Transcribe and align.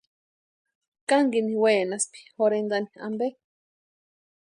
¿Kankini 1.09 1.53
wenaspki 1.63 2.21
jorhentani 2.37 2.89
ampe? 3.07 3.27